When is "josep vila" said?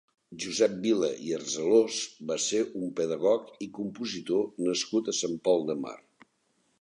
0.43-1.09